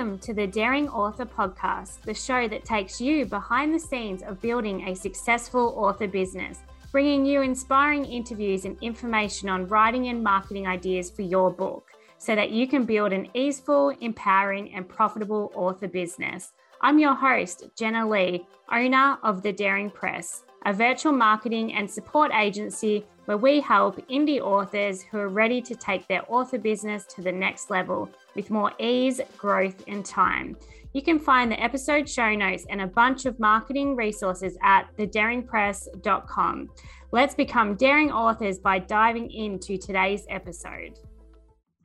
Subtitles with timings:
[0.00, 4.40] Welcome to the Daring Author Podcast, the show that takes you behind the scenes of
[4.40, 6.60] building a successful author business,
[6.90, 12.34] bringing you inspiring interviews and information on writing and marketing ideas for your book so
[12.34, 16.52] that you can build an easeful, empowering, and profitable author business.
[16.80, 22.32] I'm your host, Jenna Lee, owner of The Daring Press, a virtual marketing and support
[22.32, 27.22] agency where we help indie authors who are ready to take their author business to
[27.22, 30.56] the next level with more ease, growth, and time.
[30.94, 36.70] You can find the episode show notes and a bunch of marketing resources at thedaringpress.com.
[37.12, 40.98] Let's become daring authors by diving into today's episode.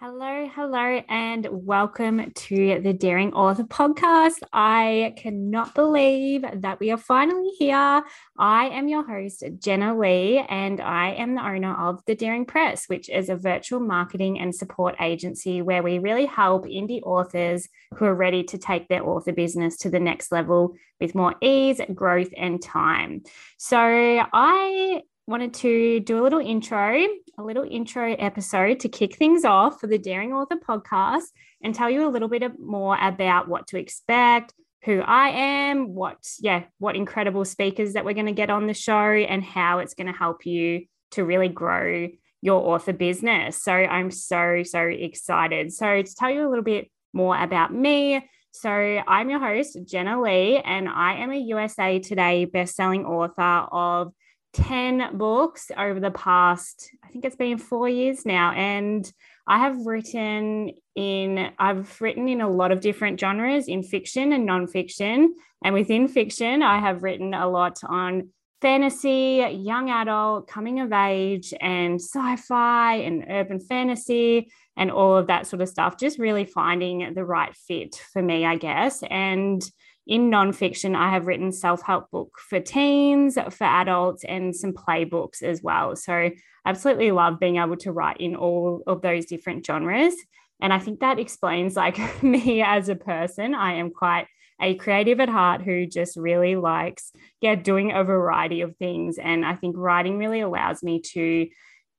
[0.00, 4.38] Hello, hello, and welcome to the Daring Author podcast.
[4.52, 8.04] I cannot believe that we are finally here.
[8.38, 12.84] I am your host, Jenna Lee, and I am the owner of The Daring Press,
[12.86, 18.04] which is a virtual marketing and support agency where we really help indie authors who
[18.04, 22.32] are ready to take their author business to the next level with more ease, growth,
[22.36, 23.24] and time.
[23.56, 29.44] So I wanted to do a little intro, a little intro episode to kick things
[29.44, 31.26] off for the Daring Author podcast
[31.62, 36.16] and tell you a little bit more about what to expect, who I am, what,
[36.40, 39.92] yeah, what incredible speakers that we're going to get on the show and how it's
[39.92, 42.08] going to help you to really grow
[42.40, 43.62] your author business.
[43.62, 45.74] So I'm so, so excited.
[45.74, 50.22] So to tell you a little bit more about me, so I'm your host, Jenna
[50.22, 54.14] Lee, and I am a USA Today bestselling author of
[54.54, 58.52] 10 books over the past, I think it's been four years now.
[58.52, 59.10] And
[59.46, 64.48] I have written in, I've written in a lot of different genres in fiction and
[64.48, 65.28] nonfiction.
[65.64, 68.30] And within fiction, I have written a lot on
[68.60, 75.28] fantasy, young adult, coming of age, and sci fi and urban fantasy and all of
[75.28, 75.98] that sort of stuff.
[75.98, 79.02] Just really finding the right fit for me, I guess.
[79.08, 79.62] And
[80.08, 85.42] in nonfiction, I have written self help book for teens, for adults, and some playbooks
[85.42, 85.94] as well.
[85.94, 86.32] So, I
[86.64, 90.14] absolutely love being able to write in all of those different genres.
[90.60, 93.54] And I think that explains like me as a person.
[93.54, 94.26] I am quite
[94.60, 99.18] a creative at heart who just really likes, yeah, doing a variety of things.
[99.18, 101.46] And I think writing really allows me to,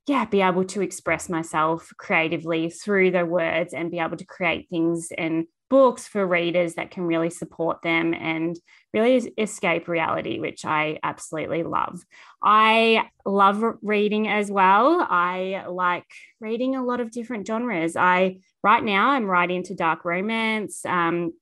[0.07, 4.67] yeah, be able to express myself creatively through the words and be able to create
[4.69, 8.57] things and books for readers that can really support them and
[8.93, 12.03] really escape reality, which I absolutely love.
[12.43, 15.05] I love reading as well.
[15.07, 16.05] I like
[16.39, 17.95] reading a lot of different genres.
[17.95, 20.85] I right now I'm right into dark romance.
[20.85, 21.33] Um,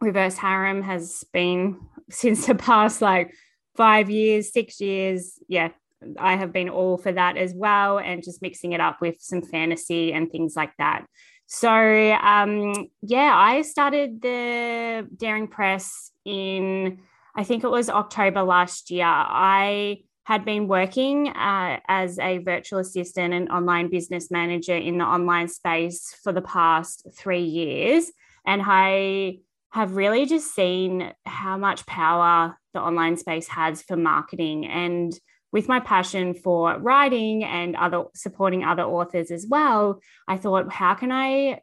[0.00, 1.78] reverse harem has been
[2.10, 3.32] since the past like
[3.76, 5.38] five years, six years.
[5.48, 5.70] Yeah,
[6.18, 9.42] I have been all for that as well, and just mixing it up with some
[9.42, 11.06] fantasy and things like that.
[11.52, 17.00] So, um, yeah, I started the Daring Press in,
[17.34, 19.04] I think it was October last year.
[19.04, 25.04] I had been working uh, as a virtual assistant and online business manager in the
[25.04, 28.12] online space for the past three years.
[28.46, 29.38] And I
[29.70, 35.12] have really just seen how much power the online space has for marketing and
[35.52, 40.94] with my passion for writing and other supporting other authors as well, I thought, how
[40.94, 41.60] can I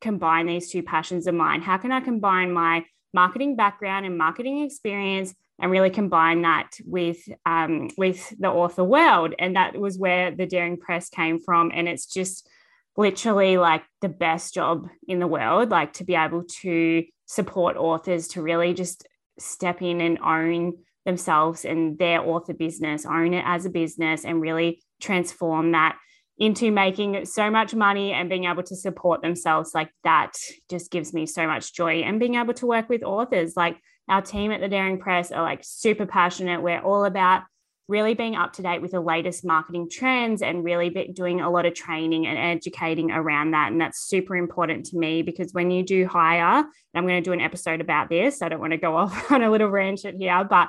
[0.00, 1.62] combine these two passions of mine?
[1.62, 2.84] How can I combine my
[3.14, 9.34] marketing background and marketing experience and really combine that with um, with the author world?
[9.38, 11.70] And that was where the Daring Press came from.
[11.74, 12.48] And it's just
[12.96, 18.28] literally like the best job in the world, like to be able to support authors
[18.28, 19.06] to really just
[19.38, 20.74] step in and own
[21.06, 25.96] themselves and their author business, own it as a business, and really transform that
[26.38, 30.32] into making so much money and being able to support themselves like that
[30.68, 32.00] just gives me so much joy.
[32.00, 33.78] And being able to work with authors like
[34.08, 36.62] our team at the daring press are like super passionate.
[36.62, 37.44] We're all about
[37.88, 41.64] really being up to date with the latest marketing trends and really doing a lot
[41.64, 43.70] of training and educating around that.
[43.70, 46.64] And that's super important to me because when you do hire
[46.96, 49.42] i'm going to do an episode about this i don't want to go off on
[49.42, 50.68] a little rant here but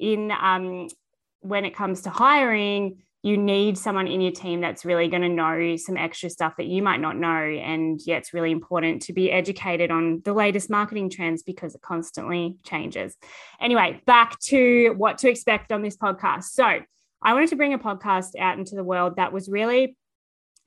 [0.00, 0.88] in um,
[1.40, 5.28] when it comes to hiring, you need someone in your team that's really going to
[5.28, 7.28] know some extra stuff that you might not know.
[7.28, 11.82] And yeah, it's really important to be educated on the latest marketing trends because it
[11.82, 13.16] constantly changes.
[13.60, 16.44] Anyway, back to what to expect on this podcast.
[16.44, 16.80] So,
[17.22, 19.94] I wanted to bring a podcast out into the world that was really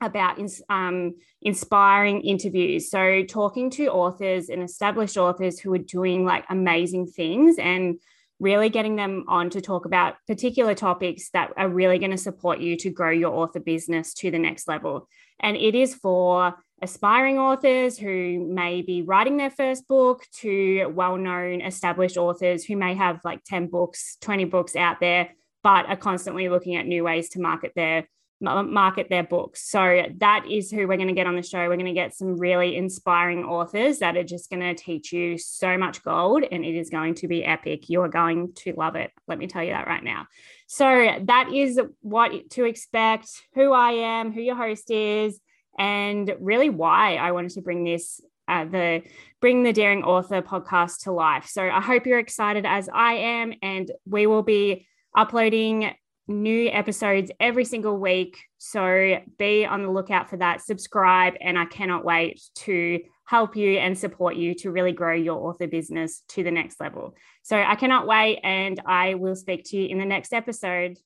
[0.01, 0.39] about
[0.69, 2.91] um, inspiring interviews.
[2.91, 7.99] So, talking to authors and established authors who are doing like amazing things and
[8.43, 12.59] really getting them on to talk about particular topics that are really going to support
[12.59, 15.07] you to grow your author business to the next level.
[15.39, 21.15] And it is for aspiring authors who may be writing their first book to well
[21.15, 25.29] known established authors who may have like 10 books, 20 books out there,
[25.63, 28.05] but are constantly looking at new ways to market their
[28.43, 29.69] market their books.
[29.69, 31.59] So that is who we're going to get on the show.
[31.59, 35.37] We're going to get some really inspiring authors that are just going to teach you
[35.37, 37.89] so much gold and it is going to be epic.
[37.89, 39.11] You are going to love it.
[39.27, 40.27] Let me tell you that right now.
[40.67, 45.39] So that is what to expect, who I am, who your host is,
[45.77, 49.01] and really why I wanted to bring this uh, the
[49.39, 53.53] bring the daring author podcast to life so i hope you're excited as i am
[53.61, 54.85] and we will be
[55.15, 55.93] uploading
[56.27, 58.37] new episodes every single week.
[58.57, 60.61] So be on the lookout for that.
[60.61, 65.47] Subscribe and i cannot wait to help you and support you to really grow your
[65.47, 67.15] author business to the next level.
[67.43, 70.97] So i cannot wait and i will speak to you in the next episode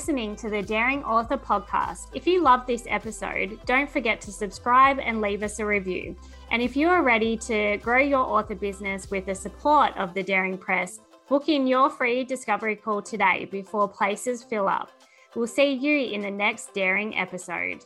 [0.00, 2.06] listening to the Daring Author podcast.
[2.14, 6.16] If you love this episode, don't forget to subscribe and leave us a review.
[6.50, 10.22] And if you are ready to grow your author business with the support of the
[10.22, 14.90] Daring Press, book in your free discovery call today before places fill up.
[15.36, 17.84] We'll see you in the next Daring episode.